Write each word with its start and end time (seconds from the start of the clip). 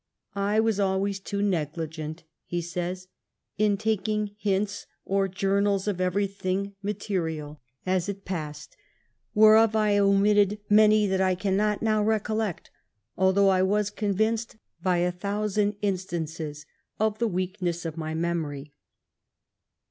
"I 0.53 0.59
was 0.59 0.79
always 0.79 1.19
too 1.19 1.43
negligent, 1.43 2.23
he 2.47 2.59
says," 2.59 3.07
in 3.59 3.77
taking 3.77 4.31
hints 4.39 4.87
or 5.05 5.27
journals 5.27 5.87
of 5.87 6.01
every 6.01 6.25
thing 6.25 6.73
material 6.81 7.61
as 7.85 8.09
it 8.09 8.25
passed, 8.25 8.75
whereof 9.35 9.75
I 9.75 9.99
omitted 9.99 10.59
many 10.67 11.05
that 11.05 11.21
I 11.21 11.35
cannot 11.35 11.83
now 11.83 12.01
recollect, 12.01 12.71
although 13.15 13.49
I 13.49 13.61
was 13.61 13.91
convinced, 13.91 14.55
by 14.81 14.97
a 14.97 15.11
thousand 15.11 15.75
instances, 15.83 16.65
of 16.99 17.19
the 17.19 17.27
weakness 17.27 17.85
of 17.85 17.95
my 17.95 18.15
memory." 18.15 18.73